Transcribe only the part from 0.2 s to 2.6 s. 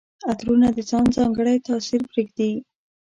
عطرونه د ځان ځانګړی تاثر پرېږدي.